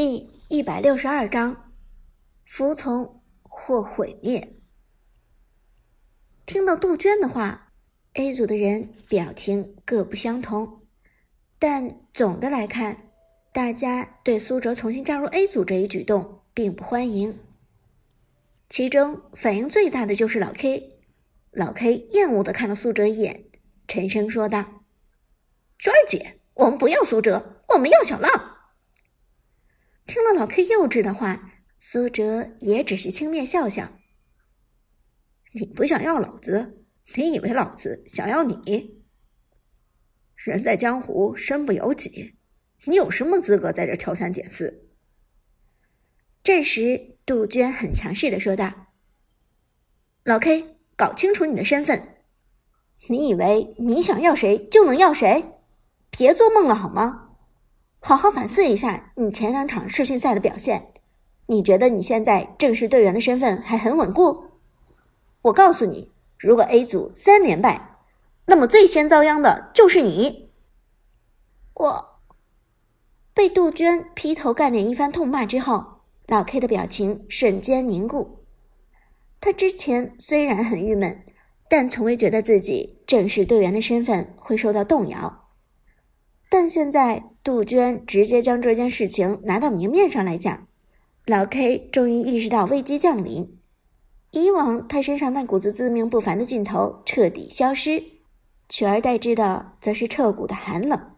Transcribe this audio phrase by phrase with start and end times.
[0.00, 1.72] 第一百六十二章，
[2.44, 4.54] 服从或毁灭。
[6.46, 7.72] 听到杜鹃的话
[8.14, 10.82] ，A 组的人表情各不相同，
[11.58, 13.10] 但总的来看，
[13.52, 17.36] 大家对苏哲重新加入 A 组这一举动并不欢迎。
[18.68, 21.00] 其中反应最大的就是老 K，
[21.50, 23.46] 老 K 厌恶的看了苏哲一眼，
[23.88, 24.84] 沉声说道
[25.76, 28.44] ：“娟儿姐，我们不要苏哲，我们要小浪。”
[30.08, 33.92] 听了老 K 幼稚的话，苏哲也只是轻蔑笑笑。
[35.52, 36.86] 你不想要老子？
[37.14, 39.04] 你以为老子想要你？
[40.34, 42.36] 人在江湖，身不由己，
[42.86, 44.88] 你有什么资格在这挑三拣四？
[46.42, 48.86] 这时，杜鹃很强势的说道
[50.24, 52.14] ：“老 K，搞清楚你的身份。
[53.10, 55.52] 你以为你想要谁就能要谁？
[56.10, 57.26] 别做梦了好吗？”
[58.00, 60.92] 好好反思一下你前两场试训赛的表现，
[61.46, 64.44] 你觉得你现在正式队员的身份还很稳固？
[65.42, 67.98] 我告诉你，如果 A 组三连败，
[68.46, 70.50] 那么最先遭殃的就是你。
[71.74, 72.20] 我
[73.34, 78.44] 被杜鹃劈头盖脸一番痛骂之后，老 K 的表情瞬间凝固。
[79.40, 81.24] 他之前虽然很郁闷，
[81.68, 85.47] 但从未觉得自己正式队员的身份会受到动摇。
[86.50, 90.66] 但现在杜鹃直接将这件事情拿到明面上来讲，
[91.26, 93.58] 老 K 终于意识到危机降临。
[94.30, 98.02] 以往他身上那股子自命不凡的劲头彻底消失，
[98.68, 101.12] 取而代之的则是彻骨的寒冷。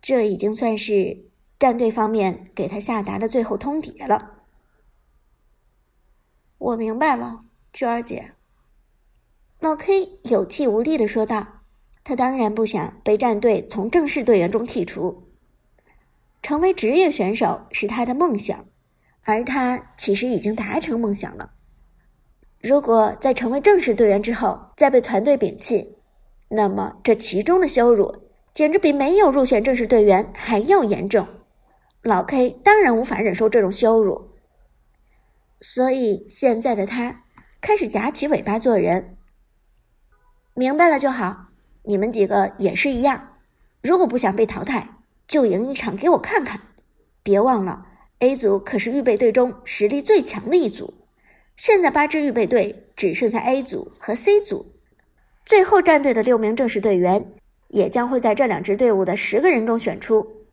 [0.00, 1.24] 这已经算是
[1.58, 4.44] 战队方面给他下达的最后通牒了。
[6.58, 8.32] 我明白了，娟儿姐。
[9.60, 11.57] 老 K 有气无力的说道。
[12.08, 15.24] 他当然不想被战队从正式队员中剔除，
[16.40, 18.64] 成为职业选手是他的梦想，
[19.24, 21.50] 而他其实已经达成梦想了。
[22.62, 25.98] 如果在成为正式队员之后再被团队摒弃，
[26.48, 31.28] 那么这其中的羞辱简直比没有入选正式队员还要严重。
[32.00, 34.30] 老 K 当然无法忍受这种羞辱，
[35.60, 37.24] 所以现在的他
[37.60, 39.18] 开始夹起尾巴做人。
[40.54, 41.47] 明白了就好。
[41.88, 43.36] 你们几个也是一样，
[43.80, 46.60] 如果不想被淘汰，就赢一场给我看看。
[47.22, 47.86] 别忘了
[48.18, 50.92] ，A 组可是预备队中实力最强的一组。
[51.56, 54.66] 现在八支预备队只剩下 A 组和 C 组，
[55.46, 57.32] 最后战队的六名正式队员
[57.68, 60.44] 也将会在这两支队伍的十个人中选出。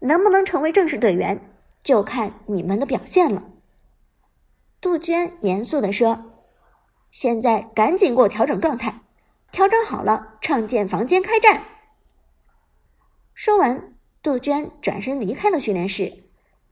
[0.00, 1.40] 能不能成为正式队员，
[1.84, 3.44] 就看你们的表现了。
[4.80, 6.24] 杜鹃严肃地说
[7.12, 9.02] ：“现在赶紧给我调整状态。”
[9.52, 11.64] 调整好了，创建房间开战。
[13.34, 16.24] 说完，杜鹃转身离开了训练室，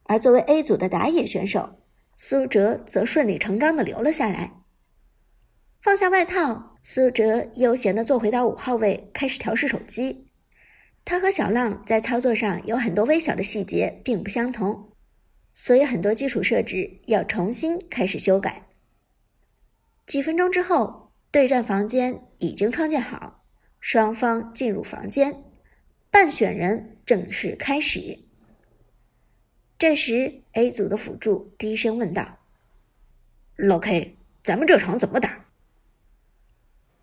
[0.04, 1.80] 而作为 A 组的打野选手，
[2.16, 4.52] 苏哲则顺理成章的留了下来。
[5.80, 10.28] 放下外套，苏哲悠闲的坐回到五号位，开始调试手机。
[11.04, 14.92] 他和小浪在操作上有很多微小的细节并不相同，
[15.52, 18.68] 所以很多基础设置要重新开始修改。
[20.06, 21.07] 几分钟之后。
[21.30, 23.44] 对战房间已经创建好，
[23.80, 25.44] 双方进入房间，
[26.10, 28.20] 半选人正式开始。
[29.76, 32.38] 这时，A 组的辅助低声问道
[33.56, 35.44] ：“老 K，咱们这场怎么打？”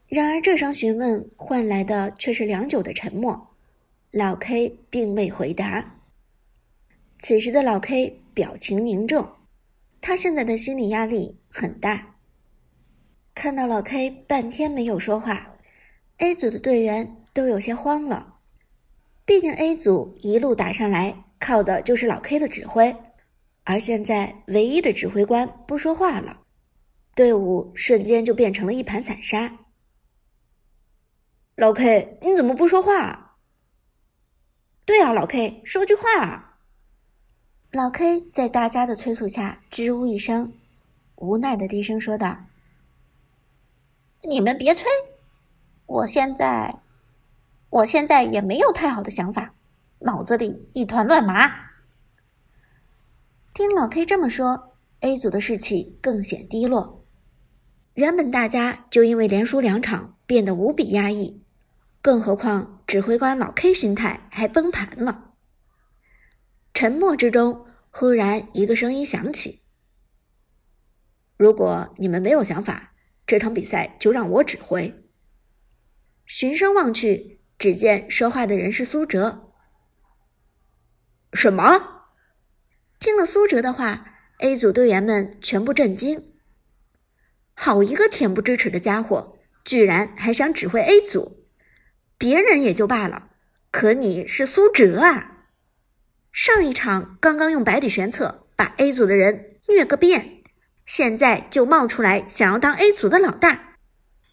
[0.09, 3.55] 然而，这声询问换来的却是良久的沉默。
[4.11, 5.99] 老 K 并未回答。
[7.19, 9.29] 此时的老 K 表情凝重，
[10.01, 12.14] 他现在的心理压力很大。
[13.45, 15.55] 看到老 K 半天没有说话
[16.17, 18.37] ，A 组的队员都有些慌了。
[19.23, 22.95] 毕竟 A 组一路打上来，靠的就是老 K 的指挥，
[23.63, 26.41] 而现在唯一的指挥官不说话了，
[27.13, 29.59] 队伍瞬间就变成了一盘散沙。
[31.55, 33.37] 老 K，你怎么不说话？
[34.85, 36.57] 对啊，老 K，说句话啊！
[37.69, 40.51] 老 K 在大家的催促下支吾一声，
[41.17, 42.47] 无奈的低声说道。
[44.27, 44.85] 你们别催，
[45.85, 46.81] 我现在，
[47.69, 49.53] 我现在也没有太好的想法，
[49.99, 51.51] 脑子里一团乱麻。
[53.53, 57.05] 听老 K 这么说，A 组的士气更显低落。
[57.93, 61.43] 原本大家就因为连输两场变得无比压抑，
[62.01, 65.33] 更何况指挥官老 K 心态还崩盘了。
[66.73, 69.61] 沉默之中，忽然一个声音响起
[71.37, 72.93] ：“如果你们没有想法。”
[73.27, 75.03] 这场比赛就让我指挥。
[76.25, 79.51] 循声望去，只见说话的人是苏哲。
[81.33, 82.07] 什么？
[82.99, 84.05] 听了苏哲的话
[84.39, 86.33] ，A 组队员们全部震惊。
[87.53, 91.45] 好一个恬不知耻的家伙，居然还想指挥 A 组！
[92.17, 93.29] 别人也就罢了，
[93.71, 95.47] 可你是苏哲啊！
[96.31, 100.43] 上一场刚刚用百里玄策把 A 组的人虐个遍，
[100.85, 103.77] 现在就冒出来想要当 A 组的老大，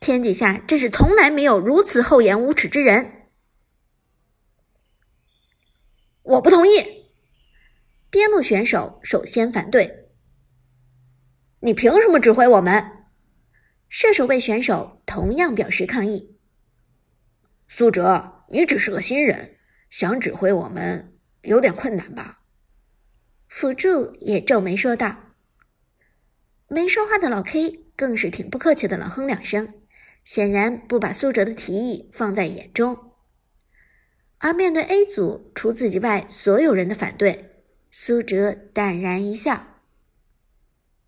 [0.01, 3.29] 天底下真是从来没有如此厚颜无耻之人！
[6.23, 6.73] 我不同意！
[8.11, 10.11] 边路选手首先反对
[11.61, 13.07] ：“你凭什么指挥我们？”
[13.89, 16.37] 射手位选手同样表示抗议。
[17.67, 19.57] 苏哲，你只是个新人，
[19.89, 22.43] 想指挥我们有点困难吧？
[23.49, 25.32] 辅助也皱眉说道。
[26.73, 29.75] 没说话的老 K 更是挺不客气的冷哼两声，
[30.25, 33.13] 显然不把苏哲的提议放在眼中。
[34.39, 39.83] 而面对 A 组除自己外所有人的反对，苏哲淡然一笑：“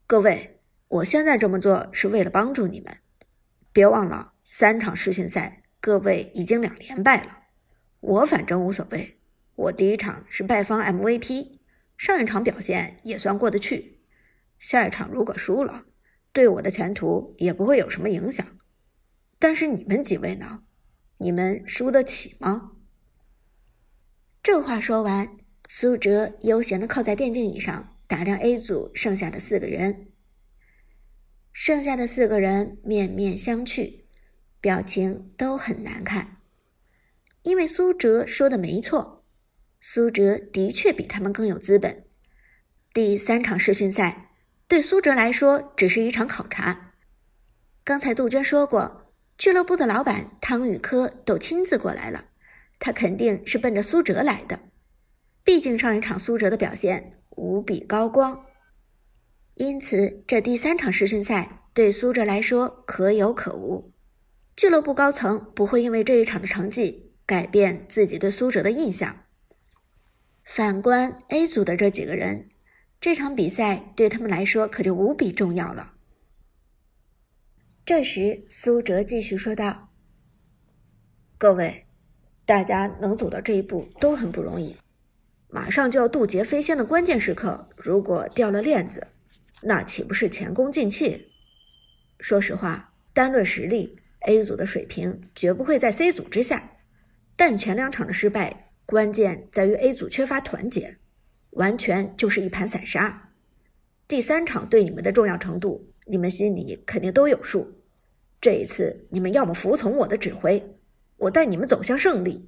[0.07, 2.99] 各位。”我现在这么做是为了帮助你们，
[3.73, 7.39] 别忘了三场世训赛，各位已经两连败了。
[8.01, 9.19] 我反正无所谓，
[9.57, 11.59] 我第一场是败方 MVP，
[11.97, 13.94] 上一场表现也算过得去。
[14.65, 15.85] 下一场如果输了，
[16.33, 18.57] 对我的前途也不会有什么影响。
[19.39, 20.63] 但是你们几位呢？
[21.19, 22.73] 你们输得起吗？
[24.43, 25.37] 这话说完，
[25.69, 30.09] 苏哲悠闲地靠在电竞椅上，打量 A 组剩下的四个人。
[31.53, 34.05] 剩下的四个人面面相觑，
[34.63, 36.39] 表情都很难看。
[37.43, 39.27] 因为苏哲说的没错，
[39.79, 42.07] 苏哲的确比他们更有资本。
[42.95, 44.31] 第三场试训赛
[44.67, 46.93] 对苏哲来说只是一场考察。
[47.85, 52.27] 刚才杜鹃说过，俱乐部的老板汤宇科都亲自过来了，
[52.79, 54.61] 他肯定是奔着苏哲来的。
[55.43, 58.47] 毕竟上一场苏哲的表现无比高光。
[59.55, 63.93] 因此，这第三场试训赛对苏哲来说可有可无。
[64.57, 69.25] 俱乐部高层不会因为这一场的成绩改变自己对苏哲的印象。
[70.43, 72.49] 反观 A 组的这几个人，
[73.05, 75.93] 这场比赛对他们来说可就无比重要了。
[77.85, 79.91] 这时，苏哲继续说道
[81.37, 81.85] ：“各位，
[82.47, 84.75] 大家能走到这一步都很不容易。
[85.49, 89.09] 马上就要渡劫飞仙的关键时刻，如果掉了链子。”
[89.61, 91.29] 那岂不是前功尽弃？
[92.21, 96.79] 说实话，单论实力，A 组的水平绝不会在 C 组之下。
[97.37, 100.97] 但前两场的失败，关键在于 A 组缺乏团结，
[101.55, 103.33] 完全就是一盘散沙。
[104.07, 107.81] 第三场对你们的重要程度，你们心里肯定都有数。
[108.41, 110.77] 这一次，你们要么服从我的指挥，
[111.17, 112.45] 我带你们走向胜利；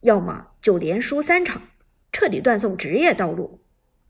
[0.00, 1.62] 要么就连输三场，
[2.12, 3.60] 彻底断送职业道路。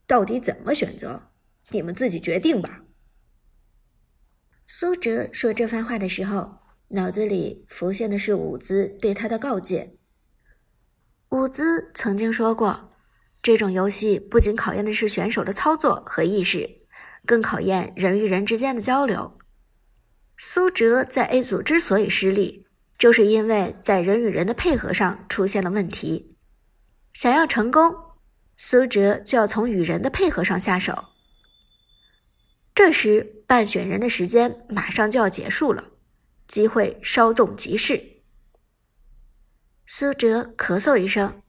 [0.06, 1.30] 到底怎么选择？
[1.70, 2.84] 你们自己决定吧。
[4.66, 9.96] 苏哲说这番话的时候，脑子里浮现的是伍兹对他的告诫。
[11.28, 12.90] 伍兹曾经说过，
[13.48, 16.68] 这种游戏不仅考验的是选手的操作和意识，
[17.24, 19.38] 更考验人与人之间的交流。
[20.36, 22.66] 苏哲在 A 组之所以失利，
[22.98, 26.36] 就是因为在人与人的配合上出现了问题。
[27.14, 27.96] 想要成功，
[28.58, 31.06] 苏哲就要从与人的配合上下手。
[32.74, 35.92] 这时，半选人的时间马上就要结束了，
[36.46, 38.18] 机会稍纵即逝。
[39.86, 41.40] 苏哲咳嗽一声：“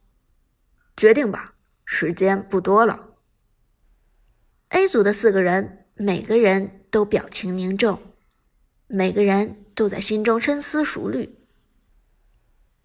[0.96, 1.56] 决定吧，
[1.92, 3.16] 时间不多了。
[4.68, 8.00] ”A 组的四个人，每个人都表情凝重，
[8.86, 11.36] 每个人都在心中深思熟虑。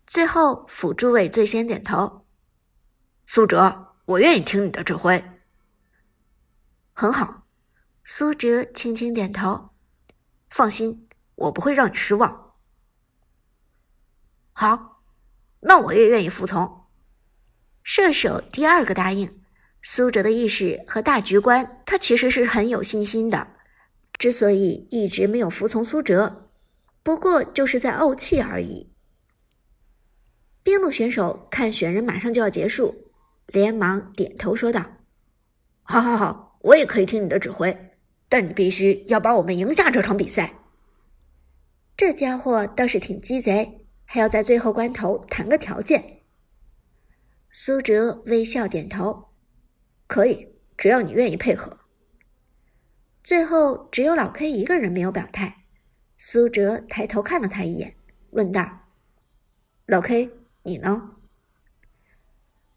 [0.06, 2.24] 最后，辅助位最先点头
[3.26, 5.22] ：“苏哲，我愿意听你的指挥。”
[6.94, 7.46] 很好。
[8.04, 9.68] 苏哲轻轻点头，
[10.48, 12.54] 放心，我不会让你失望。
[14.54, 15.02] 好，
[15.60, 16.83] 那我也愿意服从。
[17.84, 19.40] 射手第二个答应。
[19.82, 23.46] 苏哲的意识和大局观，他其实是很有信心的。
[24.18, 26.48] 之所以一直没有服从苏哲，
[27.02, 28.90] 不过就是在怄气而已。
[30.62, 33.12] 边路选手看选人马上就要结束，
[33.48, 34.98] 连忙点头说道
[35.84, 37.90] ：“好好好，我也可以听你的指挥。”
[38.30, 40.54] 但你必须要把我们赢下这场比赛。
[41.96, 46.13] 这家伙倒是挺鸡贼，还要在最后关头谈个条件。
[47.56, 49.28] 苏哲微笑点头
[50.08, 51.78] ：“可以，只要你愿意配合。”
[53.22, 55.64] 最后只有老 K 一个人没有表态。
[56.18, 57.94] 苏哲抬头看了他一眼，
[58.30, 58.88] 问道
[59.86, 60.32] ：“老 K，
[60.64, 61.12] 你呢？”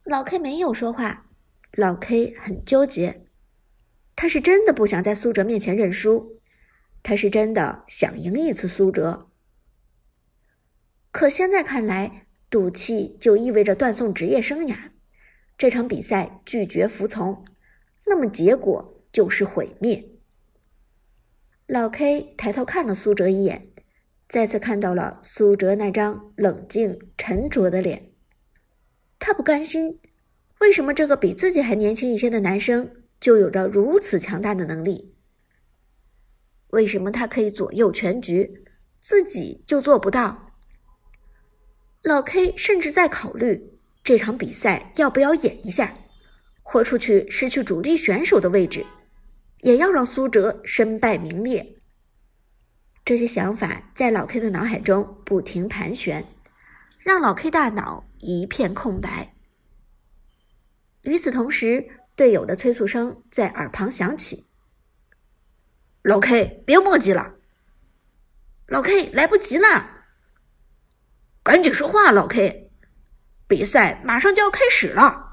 [0.05, 1.25] 老 K 没有说话，
[1.72, 3.25] 老 K 很纠结，
[4.15, 6.39] 他是真的不想在苏哲面前认输，
[7.01, 9.31] 他是真的想赢一次苏哲。
[11.12, 14.91] 可现在看来，赌气就意味着断送职业生涯。
[15.57, 17.43] 这场比赛拒绝服从，
[18.05, 20.07] 那么结果就是毁灭。
[21.65, 23.67] 老 K 抬头看了苏哲一眼，
[24.29, 28.11] 再次看到了苏哲那张冷静沉着的脸。
[29.19, 29.99] 他不甘心，
[30.61, 35.15] 为什么这个比自己还年轻一些的男生就有着如此强大的能力？
[36.69, 38.63] 为什么他可以左右全局，
[38.99, 40.46] 自己就做不到？
[42.07, 45.93] 老 K 甚至在考虑这场比赛要不要演一下，
[46.63, 48.85] 豁出去失去主力选手的位置，
[49.59, 51.75] 也要让苏哲身败名裂。
[53.03, 56.25] 这些想法在老 K 的脑海中不停盘旋，
[56.99, 59.35] 让老 K 大脑一片空白。
[61.01, 64.45] 与此同时，队友的催促声在耳旁响起
[66.03, 67.35] ：“老 K，别墨迹了！
[68.67, 69.95] 老 K，来不及了！”
[71.47, 72.71] 赶紧说话，老 K，
[73.47, 75.26] 比赛马上就要开始了。